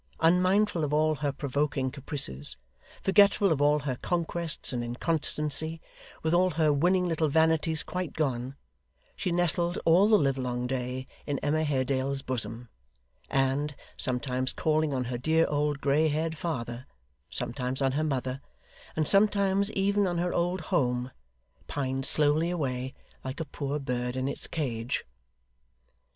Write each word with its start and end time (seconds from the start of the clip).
Unmindful 0.19 0.83
of 0.83 0.91
all 0.91 1.13
her 1.13 1.31
provoking 1.31 1.91
caprices, 1.91 2.57
forgetful 3.03 3.51
of 3.51 3.61
all 3.61 3.77
her 3.81 3.97
conquests 3.97 4.73
and 4.73 4.83
inconstancy, 4.83 5.79
with 6.23 6.33
all 6.33 6.49
her 6.49 6.73
winning 6.73 7.07
little 7.07 7.27
vanities 7.29 7.83
quite 7.83 8.13
gone, 8.13 8.55
she 9.15 9.31
nestled 9.31 9.77
all 9.85 10.07
the 10.07 10.17
livelong 10.17 10.65
day 10.65 11.05
in 11.27 11.37
Emma 11.43 11.63
Haredale's 11.63 12.23
bosom; 12.23 12.67
and, 13.29 13.75
sometimes 13.95 14.53
calling 14.53 14.91
on 14.91 15.03
her 15.03 15.19
dear 15.19 15.45
old 15.47 15.79
grey 15.81 16.07
haired 16.07 16.35
father, 16.35 16.87
sometimes 17.29 17.79
on 17.79 17.91
her 17.91 18.03
mother, 18.03 18.41
and 18.95 19.07
sometimes 19.07 19.71
even 19.73 20.07
on 20.07 20.17
her 20.17 20.33
old 20.33 20.61
home, 20.61 21.11
pined 21.67 22.07
slowly 22.07 22.49
away, 22.49 22.95
like 23.23 23.39
a 23.39 23.45
poor 23.45 23.77
bird 23.77 24.17
in 24.17 24.27
its 24.27 24.47
cage. 24.47 25.05